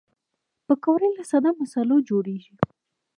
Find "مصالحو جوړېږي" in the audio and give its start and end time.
1.59-2.53